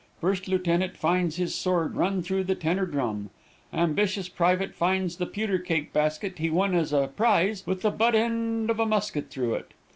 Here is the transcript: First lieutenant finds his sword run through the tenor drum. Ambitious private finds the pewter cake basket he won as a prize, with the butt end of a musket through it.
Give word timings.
First 0.19 0.47
lieutenant 0.47 0.97
finds 0.97 1.35
his 1.35 1.53
sword 1.53 1.95
run 1.95 2.23
through 2.23 2.45
the 2.45 2.55
tenor 2.55 2.87
drum. 2.87 3.29
Ambitious 3.71 4.29
private 4.29 4.73
finds 4.73 5.17
the 5.17 5.27
pewter 5.27 5.59
cake 5.59 5.93
basket 5.93 6.39
he 6.39 6.49
won 6.49 6.73
as 6.73 6.91
a 6.91 7.11
prize, 7.15 7.63
with 7.67 7.81
the 7.83 7.91
butt 7.91 8.15
end 8.15 8.71
of 8.71 8.79
a 8.79 8.87
musket 8.87 9.29
through 9.29 9.53
it. 9.53 9.73